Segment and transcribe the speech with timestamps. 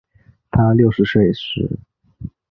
[0.49, 1.79] 她六十岁时